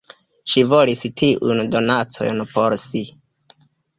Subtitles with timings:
[0.53, 3.03] Ŝi volis tiujn donacojn por si.